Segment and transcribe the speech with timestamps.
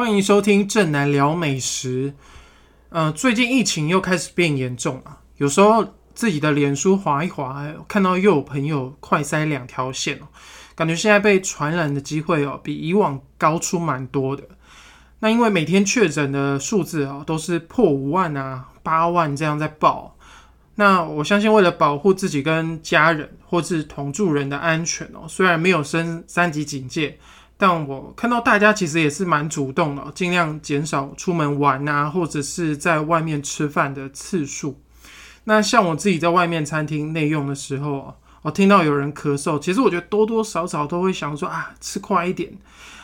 [0.00, 2.14] 欢迎收听正南聊美食。
[2.88, 10.28] 呃，最近疫情又开始变严重了，有时候自己的脸书划一划，看到又有朋友快塞两条线哦，
[10.74, 14.42] 感觉现在被传染的机会哦，比以往高出蛮多的。
[15.18, 20.16] 那因为每天确诊的数字哦，都是破五万啊、八万这样在报。
[20.76, 27.18] 那我相信，为了保护自己跟家人或是同住人的安全哦，虽然没有升三级警戒。
[27.60, 34.80] 但我看到大家其实也是蛮主动的，尽量减少出门玩啊，或者是在外面吃饭的次数。
[35.44, 42.50] 那像我自己在外面餐厅内用的时候，我听到有人咳嗽，其实我觉得多多少少都会想说啊，吃快一点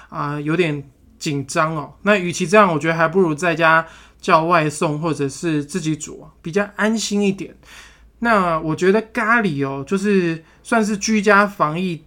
[0.09, 0.83] 啊，有点
[1.19, 1.93] 紧张哦。
[2.03, 3.87] 那与其这样，我觉得还不如在家
[4.21, 7.55] 叫外送或者是自己煮，比较安心一点。
[8.21, 12.03] 那我觉得咖喱哦，就是算是居家防疫。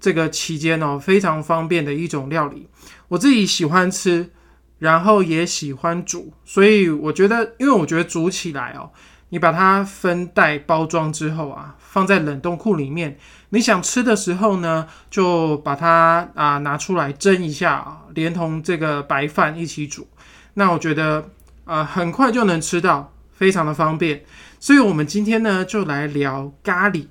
[0.00, 2.66] 这个期间哦，非常方便的一种料理，
[3.08, 4.30] 我自己喜欢吃，
[4.78, 8.90] 然后也喜欢煮，所以我觉得，因为我觉得煮起来哦，
[9.28, 13.18] 你把它分袋包装之后啊，放在冷冻库里面，
[13.50, 20.08] 你想吃的时候呢，就把它啊拿出来蒸一下啊，连同这个白饭一起煮，
[20.54, 21.28] 那我觉得
[21.64, 24.24] 啊很快就能吃到，非常的方便，
[24.58, 27.06] 所以我们今天呢就来聊咖喱。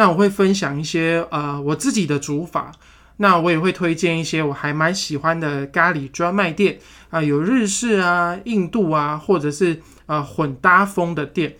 [0.00, 2.72] 那我会分享一些呃我自己的煮法，
[3.18, 6.78] 那我也会推荐一些我还蛮喜欢的咖喱专卖店
[7.10, 11.56] 啊，有日式啊、印度啊，或者是呃混搭风的店。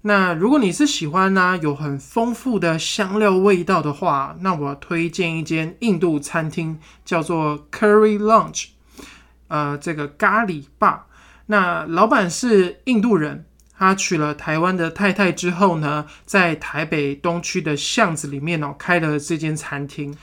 [0.00, 8.68] 那如果你是喜欢呢有很丰富的香料味道的话，那我推荐一间印度餐厅，叫做 Curry Lounge，
[9.48, 11.08] 呃，这个咖喱吧。
[11.44, 13.44] 那老板是印度人。
[13.78, 20.16] 他娶了台湾的太太之后呢，在台北东区的巷子里面哦，开了这间餐厅。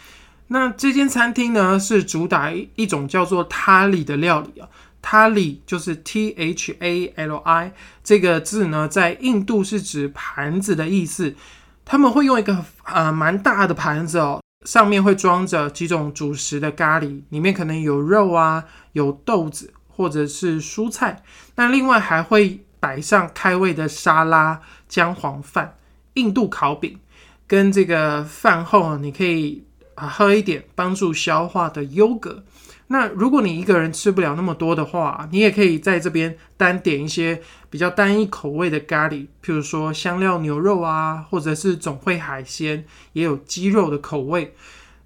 [0.48, 4.70] 那这间餐厅呢，是主打一种叫做塔里的料理啊。
[5.02, 7.74] 塔里就是 T H A L I
[8.04, 11.36] 这个字呢，在印度是指盘子的意思。
[11.84, 21.24] 他们会用一个呃蛮大的盘子哦，上面会装着几种主食的咖喱，里面可能有肉啊，有豆子或者是蔬菜。
[21.56, 22.64] 那另外还会。
[22.80, 25.78] 摆上开胃的沙拉、姜黄饭、
[26.14, 26.98] 印度烤饼，
[27.46, 29.64] 跟这个饭后你可以
[29.96, 32.44] 啊喝一点帮助消化的优格。
[32.88, 44.56] 那如果你一个人吃不了那么多的话，你也可以在这边单点一些比较单一口味的咖喱，譬如说香料牛肉啊，或者是总会海鲜，也有鸡肉的口味。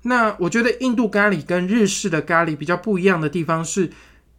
[0.04, 3.92] 那我觉得印度咖喱跟日式的咖喱比较不一样的地方是。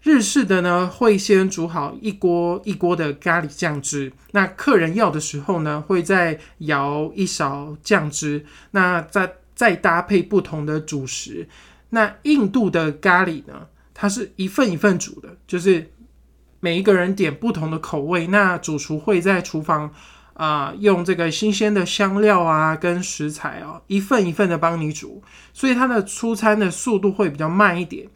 [0.05, 11.49] 日式的呢，会先煮好一锅一锅的咖喱酱汁，那客人要的时候呢，会再舀一勺酱汁，那再再搭配不同的主食。
[11.89, 15.91] 那印度的咖喱呢，它是一份一份煮的，就是
[16.61, 19.91] 每一个人点不同的口味，那主厨会在厨房
[20.35, 25.23] 啊，用这个新鲜的香料啊跟食材啊，一份一份的帮你煮，
[25.55, 28.07] 所以它的出餐的速度会比较慢一点。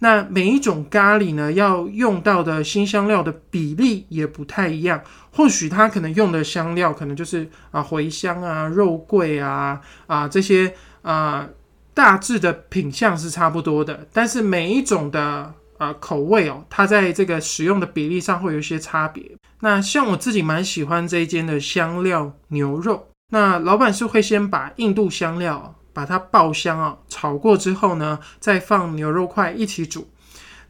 [0.00, 5.00] 那每一种咖喱呢，要用到的新香料的比例也不太一样。
[5.32, 10.72] 或许它可能用的香料可能就是啊茴香啊、肉桂啊啊这些
[11.02, 11.48] 啊，
[11.94, 14.06] 大致的品相是差不多的。
[14.12, 19.24] 但是每一种的啊口味哦，它在这个使用的比例上会有一些差别。
[19.60, 25.74] 那像我自己蛮喜欢这一间的香料牛肉，那老板是会先把印度香料。
[25.98, 30.08] 把它爆香啊，炒过之后呢，再放牛肉块一起煮。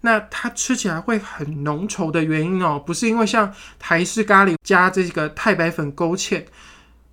[0.00, 6.42] 那它吃起来会很浓稠的原因哦，不是因为像台式咖喱加这个太白粉勾芡，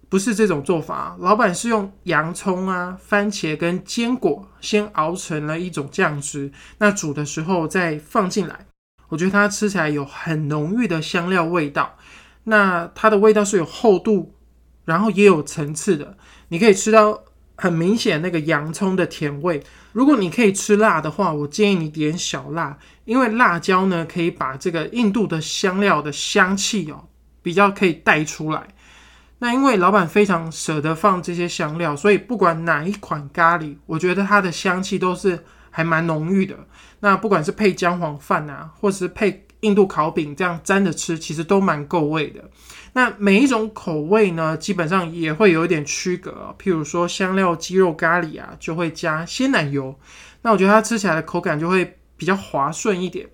[0.07, 1.17] 不是这种做法。
[1.19, 8.65] 老板是用洋葱啊、番茄跟坚果先熬成了一种酱汁，那煮的时候再放进来。
[9.09, 11.97] 我觉得它吃起来有很浓郁的香料味道。
[12.45, 14.33] 那它的味道是有厚度，
[14.85, 16.15] 然后也有层次的，
[16.47, 17.24] 你可以吃到。
[17.55, 19.63] 很明显，那个洋葱的甜味。
[19.93, 27.07] 如果你可以吃辣的话，我建议你点小辣，因为辣椒呢可以把这个印度的香料的香气哦
[27.41, 28.67] 比较可以带出来。
[29.39, 36.55] 那因为老板非常舍得放这些香料，所以不管哪一款咖喱，我觉得它的香气都是还蛮浓郁的。
[36.99, 39.44] 那不管是配姜黄饭啊，或是配。
[39.65, 42.43] 印度烤饼这样沾着吃，其实都蛮够味的。
[42.93, 46.55] 那每一种口味呢，基本上也会有一点区隔。
[46.57, 49.93] 譬如说香料鸡肉咖喱啊，就会加鲜奶油。
[50.43, 53.27] 那我觉得它吃起来的口感就会比较滑顺一点。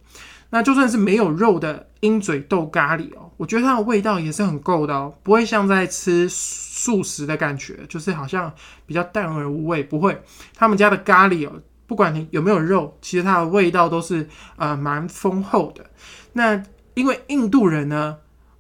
[0.50, 8.52] 那就算是没有肉的鹰嘴豆咖喱哦，我觉得它的味道也是很够的哦，不会像在吃素食的感觉，就是好像
[8.86, 9.84] 比较淡而无味。
[9.84, 10.22] 不会，
[10.56, 11.62] 他们家的咖喱哦。
[11.92, 15.86] 不管你有没有肉，其实它的味道都是呃蛮丰厚的。
[16.32, 18.16] 那因为印度人呢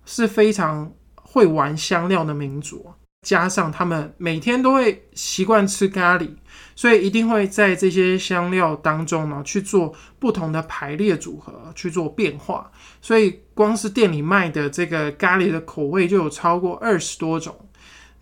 [0.05, 2.91] 是非常会玩香料的民族，
[3.25, 6.29] 加上他们每天都会习惯吃咖喱，
[6.75, 12.69] 所以一定会在这些香料当中呢去做不同的排列组合，去做变化。
[13.01, 17.55] 所以光是店里卖的这个咖喱的口味就有超过二十多种。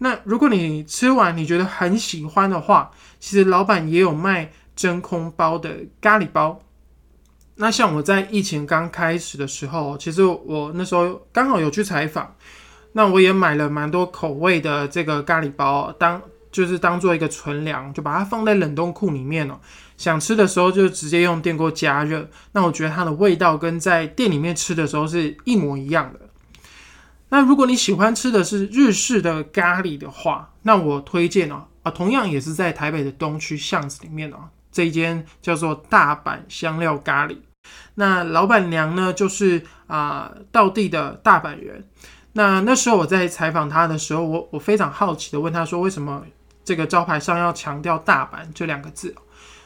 [0.01, 2.89] 那如果你吃完你觉得很喜欢的话，
[3.19, 6.57] 其实老板也有卖真空包的咖喱包。
[7.55, 12.33] 那像我在疫情刚开始的时候，其实我那时候刚好有去采访，
[12.93, 19.59] 那我也买了蛮多口味的这个咖喱包，当就是当做一个存粮，就把它放在冷冻库里面了。
[19.97, 22.29] 想吃的时候就直接用电锅加热。
[22.53, 26.21] 那我觉得它的味道跟在店里面吃的时候是一模一样的。
[27.27, 37.37] 那如果你喜欢吃的是日式的咖喱的话，那我推荐哦啊，同样也是在台北的东区巷子里面哦，这一间叫做大阪香料咖喱。
[37.95, 41.87] 那老板娘呢，就是啊，道地的大阪人。
[42.33, 46.23] 那那时候我在采访他的时候，我我非常好奇的问他说，为什么
[46.63, 49.13] 这个招牌上要强调大阪这两个字？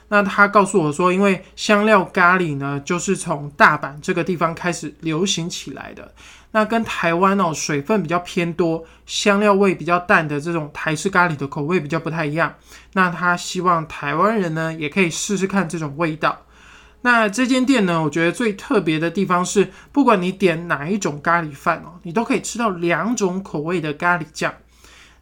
[0.09, 6.13] 那他告诉我说，因为香料咖喱呢，就是从大阪这个地方开始流行起来的。
[6.53, 12.55] 那跟台湾哦，水分比较偏多，香料味比较淡的这种台式咖喱的口味比较不太一样。
[12.93, 16.43] 那他希望台湾人呢，也可以试试看这种味道。
[17.01, 24.53] 那这间店呢，我觉得最特别的地方是，不管你点哪一种咖喱饭哦，你都可以吃到两种口味的咖喱酱。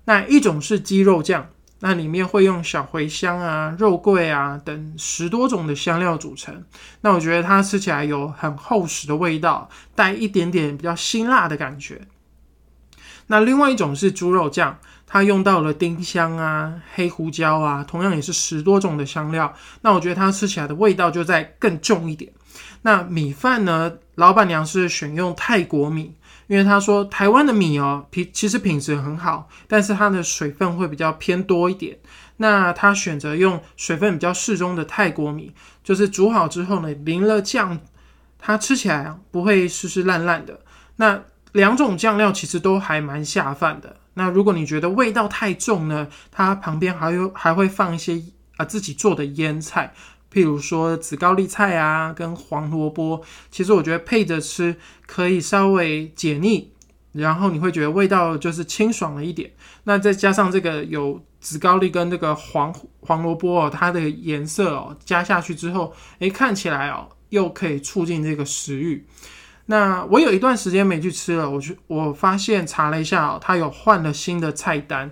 [0.06, 1.50] 那一种是鸡肉酱，
[1.82, 6.64] 那里面会用小茴香啊、肉桂啊等十多种的香料组成。
[7.02, 12.02] 那我觉得它吃起来有很厚实的味道，带一点点比较辛辣的感觉。
[13.28, 14.80] 那另外一种是猪肉酱。
[15.14, 19.54] 它用到了丁香啊、黑胡椒啊，同样也是十多种的香料。
[19.82, 22.32] 那我觉得它吃起来的味道就在更重一点。
[22.84, 23.92] 那米饭呢？
[24.16, 26.16] 老板娘是选用泰国米，
[26.52, 31.98] 因为他说台湾的米哦品其实品质很好，但是它的水分会比较偏多一点。
[32.36, 37.80] 那他选择用水分比较适中的泰国米，就是煮好之后呢，淋了酱，
[38.38, 40.60] 它吃起来不会湿湿烂烂的。
[40.98, 43.96] 那两种酱料其实都还蛮下饭的。
[44.16, 48.22] 那如果你觉得味道太重呢，它旁边还有还会放一些
[48.58, 49.94] 啊自己做的腌菜，
[50.32, 54.76] 譬如说紫高丽菜啊跟黄萝卜，其实我觉得配着吃
[55.06, 56.72] 可以稍微解腻，
[57.12, 59.52] 然后你会觉得味道就是清爽了一点。
[59.84, 69.06] 那再加上这个有紫高丽跟这个黄黄萝卜哦，它的颜色哦加下去之后，诶，看起来哦又可以促进这个食欲。
[69.66, 75.12] 那我有一段时间没去吃了，我去我发现查了一下哦，它有换了新的菜单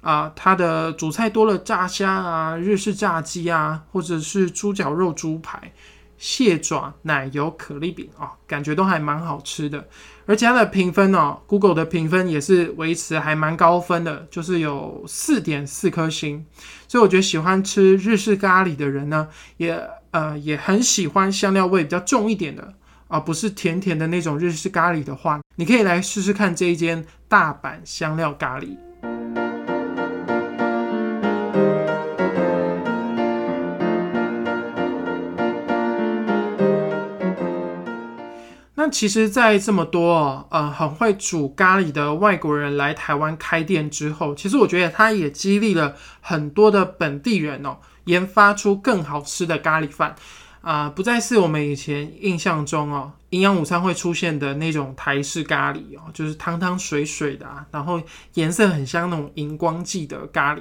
[0.00, 5.72] 啊，它的主菜多了炸虾啊、日式炸鸡啊，或者是猪脚肉猪排、
[6.16, 9.86] 蟹爪、奶油可丽饼啊，感觉都还蛮好吃的。
[10.26, 16.46] 而且它的评分哦，Google 的评分也是维持还蛮高分的，就是有四点四颗星。
[16.86, 19.80] 所以我觉得喜欢吃日式咖喱的人呢，也
[20.12, 22.74] 呃也很喜欢香料味比较重一点的。
[23.12, 28.76] 而不是甜甜的那种日式咖喱的话，你可以来试试看这一间大阪香料咖喱。
[38.90, 50.14] 其实，在这么多呃很会煮咖喱的外国人来台湾开店之后，其实我觉得它也激励了很多的本地人哦，研发出更好吃的咖喱饭。
[50.62, 57.98] 啊，不再是我们以前印象中哦，营养午餐会出现的那种台式咖喱哦，就是汤汤水水的啊，然后
[58.34, 60.60] 颜色很像那种荧光剂的咖喱。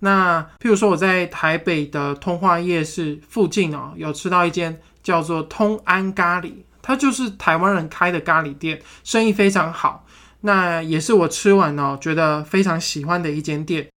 [0.00, 6.52] 那譬如说我在台北的通化夜市附近哦，有吃到一间叫做通安咖喱，
[6.90, 10.04] 它就是台湾人开的咖喱店，生意非常好。
[10.40, 13.88] 那也是我吃完哦，觉得非常喜欢的一间店。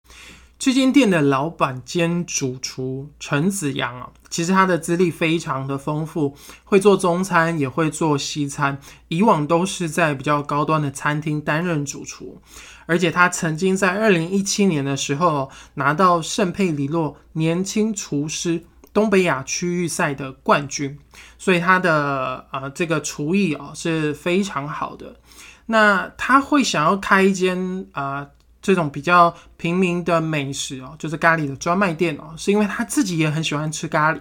[0.59, 8.79] 这间店的老板兼主厨陈子阳啊，其实他的资历非常的丰富，会做中餐，也会做西餐。
[9.09, 12.43] 以往都是在比较高端的餐厅担任主厨，
[12.85, 20.99] 而且他曾经在二零一七年的时候拿到圣佩里洛年轻厨师东北亚区域赛的冠军，
[21.39, 25.17] 所以他的呃这个厨艺啊是非常好的。
[25.67, 28.27] 那他会想要开一间啊。
[28.65, 34.21] 这种比较平民的美食哦，就是咖喱的专卖店哦，是因为他自己也很喜欢吃咖喱。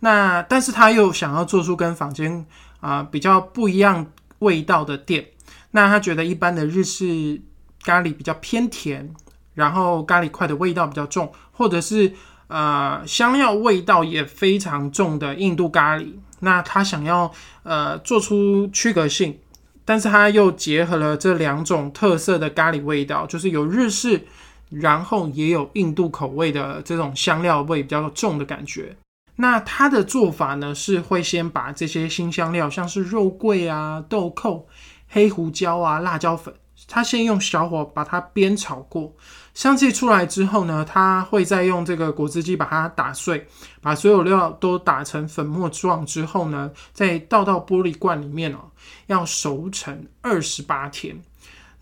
[0.00, 2.44] 那但是他又想要做出跟坊间
[2.80, 4.04] 啊比较不一样
[4.40, 5.24] 味道的店。
[5.70, 7.40] 那他觉得一般的日式
[7.84, 9.14] 咖喱比较偏甜，
[9.54, 12.12] 然后咖喱块的味道比较重，或者是
[12.50, 16.12] 呃香料味道也非常重的印度咖喱。
[16.40, 19.38] 那他想要呃做出区隔性，
[19.84, 24.26] 但是他又结合了这两种特色的咖喱味道，就是有日式，
[24.70, 28.96] 然后也有印度口味的这种香料味比较重的感觉。
[29.36, 34.66] 那他的做法呢，是会先把这些新香料，像是肉桂啊、豆蔻、
[35.08, 36.54] 黑胡椒啊、辣椒粉，
[36.88, 39.14] 他先用小火把它煸炒过，
[39.60, 43.46] 香气出来之后呢，它会再用这个果汁机把它打碎，
[43.82, 48.60] 把所有料都打成粉末状之后呢，再倒到玻璃罐里面哦，
[49.08, 51.14] 要熟成二十八天。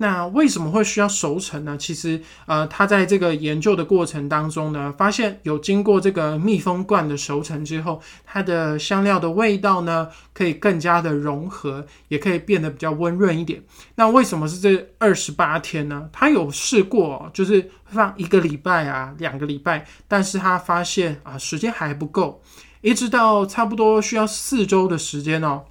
[0.01, 1.77] 那为什么会需要熟成呢？
[1.77, 13.63] 其实，呃，他在这个研究的过程当中呢，发现有经过这个密封罐的熟成之后，它的香料的味道呢，可以更加的融合，也可以变得比较温润一点。
[13.97, 16.09] 那为什么是这二十八天呢？
[16.13, 22.41] 他有试过，就是放一个礼拜啊，两个礼拜，但是他发现啊，时间还不够，
[22.83, 25.65] 一直到差不多需要四周的时间哦。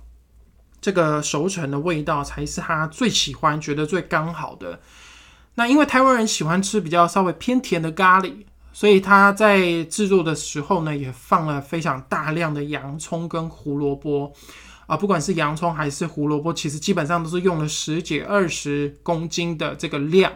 [0.88, 4.80] 这个熟成的味道才是他最喜欢、觉得最刚好的。
[5.56, 14.32] 那因为台湾人喜欢吃比较稍微偏甜的咖喱，所以他在制作的时候呢，也放了非常大量的洋葱跟胡萝卜
[14.86, 14.96] 啊。
[14.96, 20.32] 不管是洋葱还是胡萝卜，其实基本上都是用了十几、二十公斤的这个量，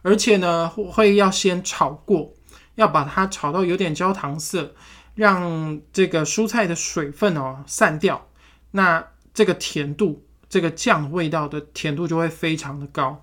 [0.00, 2.32] 而且呢，会要先炒过，
[2.76, 4.72] 要把它炒到有点焦糖色，
[5.14, 8.26] 让这个蔬菜的水分哦散掉。
[8.70, 9.04] 那
[9.36, 13.22] 这个甜度，这个酱味道的甜度就会非常的高，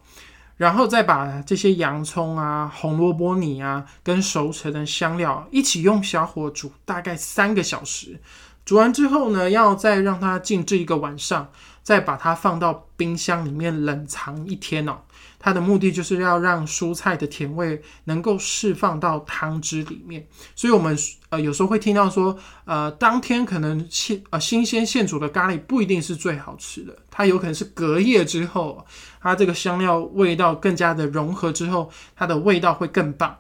[0.58, 8.22] 然后再把这些洋葱啊、红萝卜泥啊跟熟成的香料一起用小火煮，大概三个小时。
[8.64, 11.50] 煮完之后呢，要再让它静置一个晚上，
[11.82, 15.00] 再把它放到冰箱里面冷藏一天哦。
[15.46, 20.98] 它的目的就是要让蔬菜的甜味能够释放到汤汁里面，所以我们
[21.28, 22.34] 呃有时候会听到说，
[22.64, 28.86] 呃当天可能现呃新鲜现煮的咖喱不一定是最好吃的，它有可能是隔夜之后，
[29.20, 33.36] 它这个香料味道更加的融合之后，它的味道会更棒。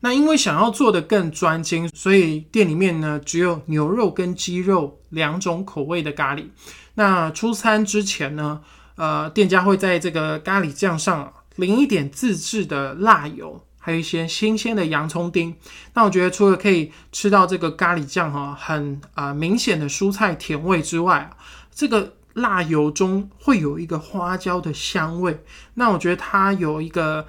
[0.00, 6.46] 那因为想要做的更专精，所以店里面呢只有牛肉跟鸡肉两种口味的咖喱。
[6.94, 8.62] 那出餐之前呢？
[9.02, 15.56] 呃，店家会在这个咖喱酱上淋一点自制的辣油，还有一些新鲜的洋葱丁。
[15.94, 21.28] 那我觉得除了可以吃到这个咖喱酱哈很啊明显的蔬菜甜味之外，
[21.74, 25.42] 这个辣油中会有一个花椒的香味。
[25.74, 27.26] 那我觉得它有一个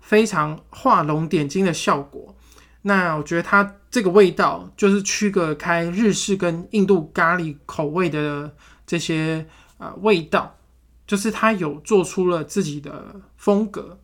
[0.00, 2.36] 非常画龙点睛的效果。
[2.82, 8.54] 那我觉得它这个味道就是区隔开日式跟印度咖喱口味的
[8.86, 9.46] 这些
[9.78, 10.54] 啊味道。
[11.06, 13.98] 就是它有做出了自己的风格，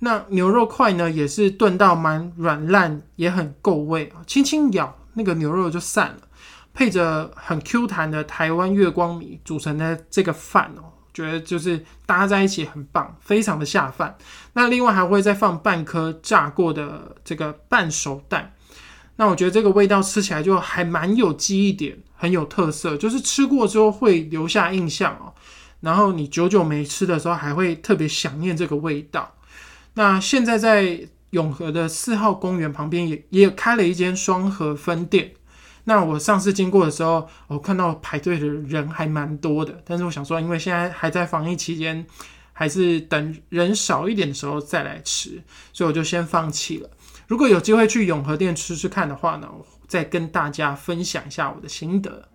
[0.00, 6.18] 那牛肉块呢也是炖到蛮软烂，也很够味啊，轻轻咬那个牛肉就散了，
[6.74, 14.16] 配着很 Q 弹的台湾月光米组成的这个饭哦，觉得就是搭在一起很棒，非常的下饭。
[14.52, 18.54] 那另外还会再放半颗炸过的这个半熟蛋，
[19.16, 25.32] 那我觉得这个味道吃起来就还蛮有记忆点，很有特色，就是吃过之后会留下印象哦。
[25.82, 29.34] 然后你久久没吃的时候，还会特别想念这个味道。
[29.94, 35.32] 那现在在永和的四号公园旁边也也开了一间双河分店。
[35.84, 39.82] 那我上次经过的时候，我看到排队的人还蛮多的。
[39.84, 42.06] 但是我想说，因为现在还在防疫期间，
[42.52, 46.88] 还是等人少一点的时候再来吃，所以我就先放弃了。
[47.26, 49.48] 如果有机会去永和店吃吃看的话呢，
[49.88, 52.28] 再跟大家分享一下我的心得。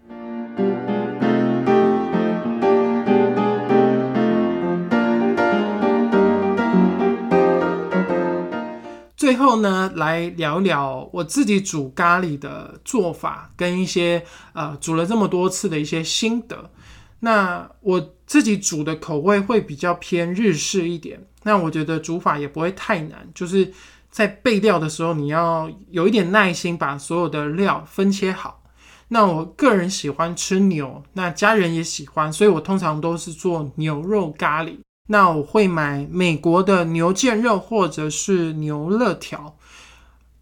[9.27, 16.71] 最后呢，来聊聊我自己煮咖喱的做法，跟一些呃煮了这么多次的一些心得。
[17.19, 23.69] 那我自己煮的口味会比较偏日式一点，那我觉得煮法也不会太难，就是
[24.09, 28.63] 在备料的时候你要有一点耐心，把所有的料分切好。
[29.09, 34.77] 那我个人喜欢吃牛，那家人也喜欢，所以我通常都是做牛肉咖喱。
[35.07, 39.57] 那我会买美国的牛腱肉或者是牛肋条，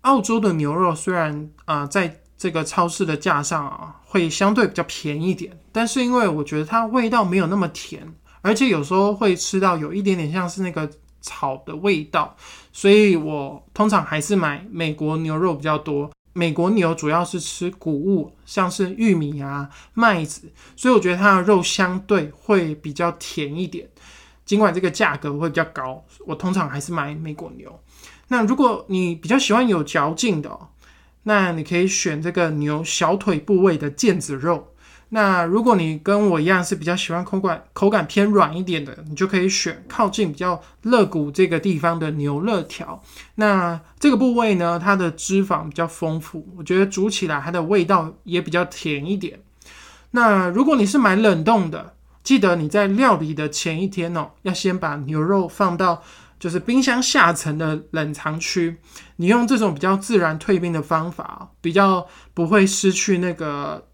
[0.01, 10.89] 澳洲的牛肉虽然啊在这个超市的架上啊会相对比较便宜点，但是因为我觉得它味道没有那么甜，而且有时候会吃到有一点点像是那个
[11.21, 12.35] 草的味道，
[12.73, 16.11] 所以我通常还是买美国牛肉比较多。
[16.33, 23.87] 美国牛主要是吃谷物，像是玉米啊、麦子，所以我觉得它的肉相对会比较甜一点。
[24.45, 27.79] 尽管这个价格会比较高，我通常还是买美国牛。
[28.27, 30.69] 那如果你比较喜欢有嚼劲的，哦
[31.27, 34.71] 那你可以选这个牛小腿部位的腱子肉。
[35.09, 43.01] 那如果你跟我一样是比较喜欢口感口感偏软一点的，你就可以选靠近比较肋骨这个地方的牛肋条。
[43.35, 49.39] 那这个部位呢，它的脂肪比较丰富，我觉得煮起来它的味道也比较甜一点。
[50.11, 51.94] 那如果你是买冷冻的，
[52.25, 56.03] 记得你在料理的前一天哦，要先把牛肉放到
[56.37, 58.75] 就是冰箱下层的冷藏区。
[59.15, 63.87] 你用这种比较自然退冰的方法，比较不会失去那个。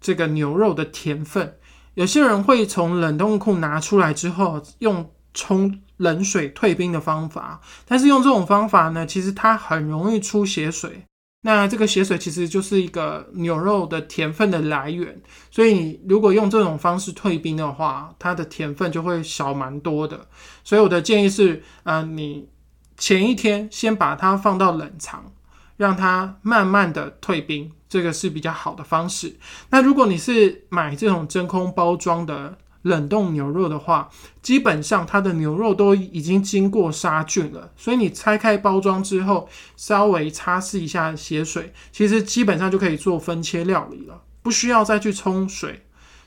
[0.00, 1.56] 这个牛肉的甜分，
[1.94, 7.60] 有些人会从冷冻库拿出来之后，用冲冷水退冰的方法。
[7.84, 11.02] 但是用这种方法呢，其实它很容易出血水。
[11.42, 15.20] 那这个血水其实就是一个牛肉的甜分的来源。
[15.50, 20.26] 所以你如果用这种方式退冰的话，它的甜分就会少蛮多的。
[20.64, 22.48] 所以我的建议是，呃，你
[22.96, 25.32] 前一天先把它放到冷藏，
[25.76, 27.72] 让它慢慢的退冰。
[27.88, 29.38] 这个是比较好的方式。
[29.70, 34.10] 那如果你是买这种真空包装的冷冻牛肉的话，
[34.42, 45.84] 基本上它的牛肉都已经经过杀菌了，所以你拆开包装之后，稍微擦拭一下血水，其实基本上就可以做分切料理了，不需要再去冲水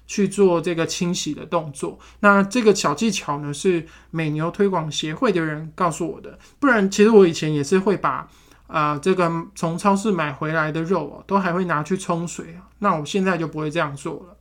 [0.08, 2.00] 去做这个清洗的动作。
[2.22, 8.30] 那这个小技巧呢，是美牛推广协会的人告诉我的，不然其实我以前也是会把。
[8.72, 12.72] 啊，这个从超市买回来的肉哦，都还会拿去冲水啊。
[12.80, 14.38] 那我现在就不会这样做了。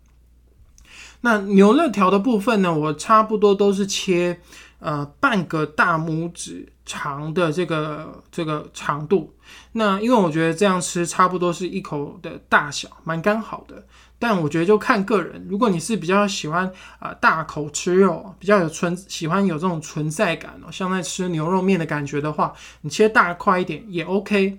[1.23, 4.41] 那牛肋条的部分呢，我差不多都是切
[4.79, 9.35] 呃半个大拇指长的这个这个长度。
[9.73, 13.85] 那因为我觉得这样吃差不多是一口的大小，蛮刚好的。
[14.19, 24.59] 但我觉得就看个人，如果你是比较喜欢啊大口吃肉，比较有存喜欢有这种存在感哦，像在吃牛肉面的感觉的话，你切大块一点也 OK。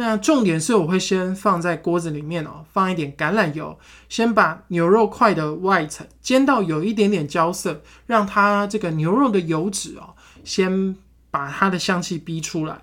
[0.00, 10.96] 那重点是我会先放在锅子里面哦，放一点橄榄油，先把牛肉块的外层煎到有一点点焦色，让它这个牛肉的油脂哦，先
[11.30, 12.80] 把它的香气逼出来。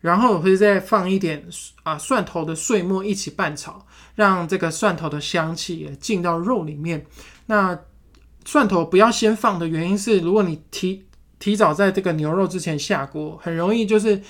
[0.00, 1.46] 然后我会再放一点
[1.82, 3.84] 啊蒜头的碎末一起拌炒，
[4.14, 7.04] 让这个蒜头的香气也进到肉里面。
[7.44, 7.78] 那
[8.46, 11.04] 蒜头不要先放的原因是，如果你提
[11.38, 14.22] 提早在这个牛肉之前下锅，很容易就是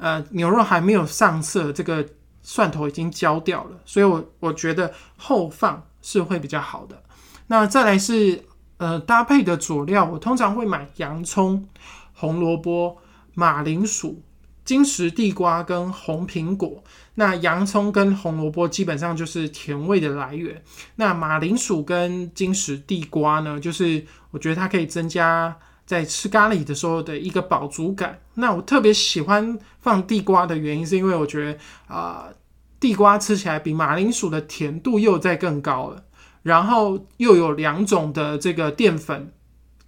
[0.00, 2.04] 呃牛肉还没有上色，这个
[2.42, 3.78] 蒜头已经焦掉了。
[3.84, 7.00] 所以我我觉得后放是会比较好的。
[7.46, 8.42] 那再来是
[8.78, 11.68] 呃搭配的佐料，我通常会买洋葱、
[12.12, 12.96] 红萝卜、
[13.34, 14.22] 马铃薯。
[14.62, 16.84] 金石地瓜跟红苹果，
[17.14, 20.62] 那洋葱跟红萝卜基本上就是甜味的来源。
[20.94, 25.56] 那马铃薯跟金石地瓜呢，就是我觉得它可以增加
[25.90, 28.20] 在吃咖喱的时候的一个饱足感。
[28.34, 32.28] 那我特别喜欢放地瓜的原因，是因为我觉得啊，
[32.78, 36.04] 地瓜吃起来比马铃薯的甜度又在更高了，
[36.44, 39.32] 然后又有两种的这个淀粉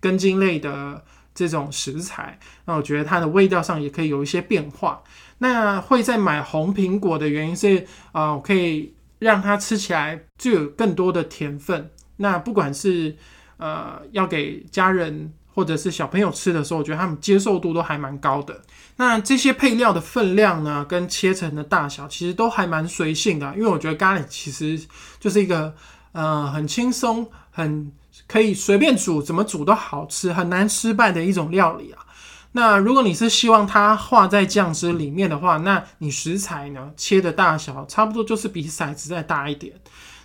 [0.01, 1.05] 根茎类的。
[1.35, 5.03] 这种食材，那我觉得它的味道上也可以有一些变化。
[5.38, 11.91] 那会在买红苹果的原因是，啊，可以让它吃起来就有更多的甜分。
[12.19, 13.17] 那不管是
[13.57, 18.61] 呃要给家人或者是小朋友吃的时候，我觉得他们接受度都还蛮高的。
[18.97, 24.81] 那这些配料的分量呢，跟切成的大小其实都还蛮随性的，因为我觉得咖喱其实
[25.19, 25.75] 就是一个
[26.12, 27.93] 呃很轻松很。
[28.29, 32.05] 可以随便煮，怎么煮都好吃，很难失败的一种料理啊。
[32.53, 39.75] 那如果你是希望它化在酱汁里面的话，那你食材呢切的大小差不多就是比骰子再大一点。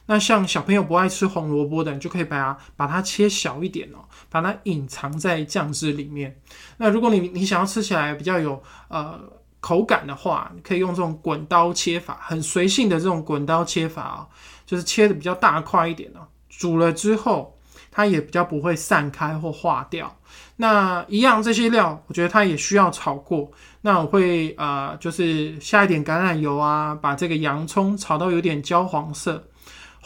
[0.07, 6.35] 那像小朋友不爱吃红萝卜的，你就可以把它把它切小一点哦，把它隐藏在酱汁里面。
[6.77, 9.19] 那如果你你想要吃起来比较有呃
[9.59, 14.27] 口感的话，你可以用这种滚刀切法，很随性的这种滚刀切法啊，
[14.65, 16.25] 就是切的比较大块一点哦。
[16.49, 17.53] 煮了之后。
[17.89, 20.15] 它也比较不会散开或化掉。
[20.57, 23.51] 那一样这些料，我觉得它也需要炒过。
[23.81, 29.43] 那我会呃，就是下一点橄榄油啊，把这个洋葱炒到有点焦黄色。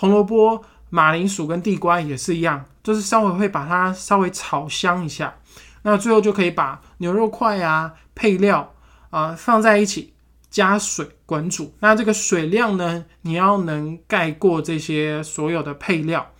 [0.02, 5.36] 红萝卜、马铃薯跟地瓜也是一样，就是稍微会把它稍微炒香一下。
[5.84, 8.74] 那最后就可以把牛肉块啊、配料
[9.12, 10.16] 啊放在一起，
[10.50, 11.76] 加水滚煮。
[11.82, 16.32] 那这个水量呢，你要能盖过这些所有的配料。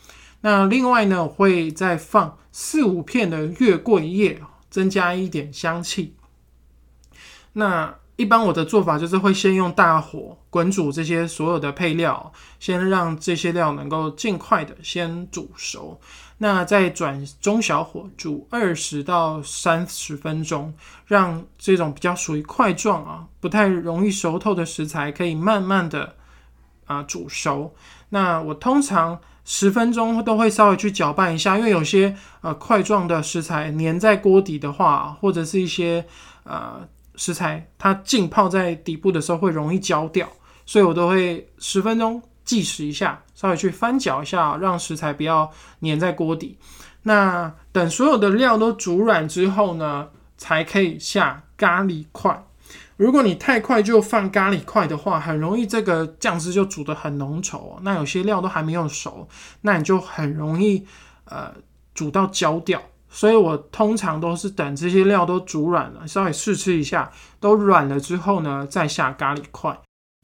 [0.42, 6.16] 那另外呢，我会再放四五片的月桂叶，增加一点香气。
[7.54, 16.00] 那一般我的做法就是会先用大火滚煮这些所有的配料，先让这些料能够尽快的先煮熟。
[16.38, 20.72] 那再转中小火煮二十到三十分钟，
[21.08, 26.16] 让这种比较属于块状啊，不太容易熟透的食材可以慢慢的
[26.86, 27.74] 啊煮熟。
[28.10, 36.06] 那我通常十分钟都会稍微去搅拌一下，因为有些呃块状的食材粘在锅底的话，或者是一些
[36.44, 36.88] 呃
[37.22, 40.28] 食材它浸泡在底部的时候会容易焦掉，
[40.66, 46.58] 所以我都会十分钟计时一下，稍微去翻搅一下，让食材不要粘在锅底。
[47.04, 52.44] 那等所有的料都煮软之后呢，才可以下咖喱块。
[52.98, 57.78] 如果你太快就放咖喱块的话，很容易这个酱汁就煮得很浓稠。
[57.84, 59.30] 那有些料都还没有熟，
[59.62, 60.88] 那你就很容易
[61.26, 61.54] 呃
[61.94, 62.82] 煮到焦掉。
[63.12, 69.78] 所以我通常都是等这些料都煮软了，稍微试吃一下，都软了之后呢，再下咖喱块。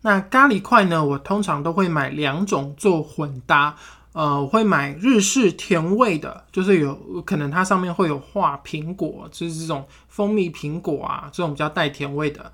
[0.04, 3.76] 那咖喱块呢，我通常都会买两种做混搭。
[4.13, 12.52] 呃，我会买日式甜味的，就是有可能它上面会有画苹果，就是这种蜂蜜苹果啊，这种比较带甜味的。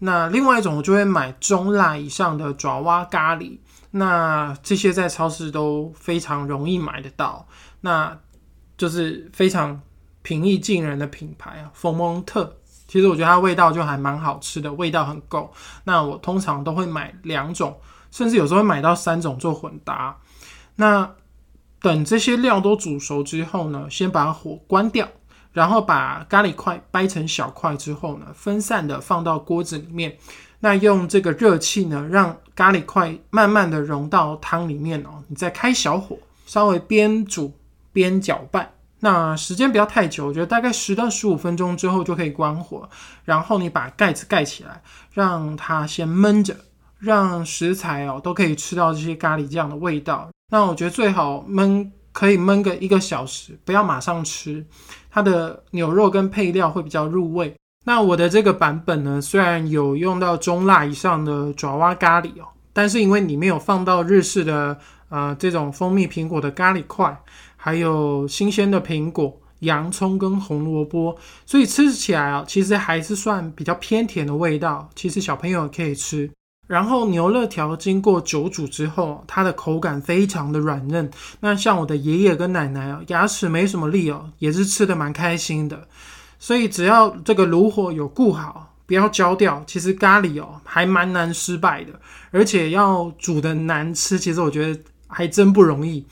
[0.00, 3.56] 那另外一种我就会买中辣以上的爪哇咖喱，
[3.92, 7.48] 那这些在超市都非常容易买得到，
[7.80, 8.18] 那
[8.76, 9.80] 就是非常
[10.22, 12.56] 平易近人的品牌啊，冯蒙特。
[12.88, 15.52] 其实我觉得它味道就还蛮好吃的，味道很够。
[15.84, 17.76] 那我通常都会买两种，
[18.12, 20.16] 甚至有时候会买到三种做混搭。
[20.76, 21.10] 那
[21.80, 25.08] 等这些料都煮熟之后呢，先把火关掉，
[25.52, 30.16] 然后把咖喱块掰成小块之后呢，分散的放到锅子里面。
[30.60, 35.22] 那用这个热气呢，让咖喱块慢慢的融到汤里面哦。
[35.28, 37.52] 你再开小火，稍微边煮
[37.96, 38.70] 边搅拌。
[39.00, 42.86] 那时间不要太久，我觉得大概十到十五分钟之后就可以关火。
[43.24, 44.82] 然后你把盖子盖起来，
[45.14, 46.54] 让它先焖着，
[46.98, 50.28] 让食材哦都可以吃到这些咖喱酱的味道。
[50.50, 54.64] 那我觉得最好焖，可以焖个一个小时，不要马上吃，
[55.10, 57.54] 它的牛肉跟配料会比较入味。
[57.84, 64.76] 那我的这个版本呢，虽然有用到中辣以上的爪哇咖喱哦，但是因为里面有放到日式的
[65.08, 67.16] 呃这种蜂蜜苹果的咖喱块，
[67.66, 74.88] 还有新鲜的苹果、洋葱跟红萝卜，所以吃起来啊，其实还是算比较偏甜的味道。
[74.94, 76.30] 其实小朋友也可以吃。
[76.68, 81.10] 然后牛肋条经过久煮之后，它的口感非常的软嫩。
[81.40, 85.88] 那像我的爷爷跟奶奶哦，牙齿没什么力哦，也是吃的蛮开心的。
[86.38, 92.00] 所以只要这个炉火有顾好，不要焦掉，其实咖喱哦还蛮难失败的。
[92.30, 96.06] 而且要煮的难吃，其实我觉得还真不容易。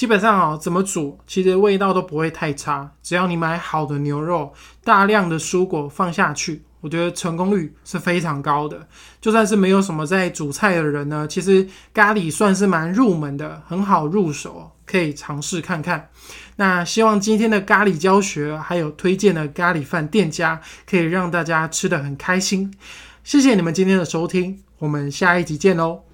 [0.00, 4.50] 基本上哦，怎么煮其实味道都不会太差，只要你买好的牛肉，
[4.82, 6.62] 大量的蔬果放下去。
[6.80, 8.88] 我觉得成功率是非常高的，
[9.20, 16.08] 就算是没有什么在煮菜的人呢，其实咖喱算是蛮入门的，很好入手，可以尝试看看。
[16.56, 22.72] 那希望今天的咖喱教学还有推荐的咖喱饭店家，可以让大家吃的很开心。
[23.22, 26.09] 谢谢你们今天的收听，我们下一集见喽。